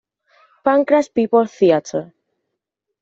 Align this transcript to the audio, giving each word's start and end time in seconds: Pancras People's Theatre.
Pancras 0.67 1.09
People's 1.09 1.53
Theatre. 1.59 2.11